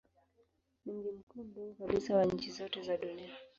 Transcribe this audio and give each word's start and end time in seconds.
Ni 0.85 0.93
mji 0.93 1.11
mkuu 1.11 1.43
mdogo 1.43 1.73
kabisa 1.79 2.15
wa 2.15 2.25
nchi 2.25 2.51
zote 2.51 2.81
za 2.81 2.97
dunia. 2.97 3.33